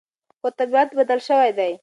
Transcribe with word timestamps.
خو 0.39 0.47
طبیعت 0.59 0.89
بدل 0.99 1.19
شوی 1.27 1.51
دی. 1.57 1.71